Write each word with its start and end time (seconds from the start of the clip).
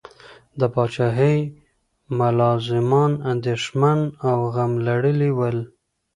د 0.59 0.61
پاچاهۍ 0.73 1.37
ملازمان 2.19 3.11
اندیښمن 3.31 3.99
او 4.29 4.37
غم 4.53 4.71
لړلي 4.87 5.31
ول. 5.37 5.57